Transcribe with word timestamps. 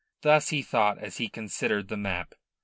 Thus 0.23 0.49
he 0.49 0.63
thought 0.63 0.97
as 0.97 1.17
he 1.17 1.29
considered 1.29 1.87
the 1.87 1.95
map. 1.97 2.33